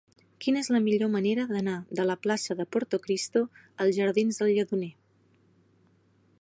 [0.43, 3.43] Quina és la millor manera d'anar de la plaça de Portocristo
[3.85, 4.93] als jardins del Lledoner?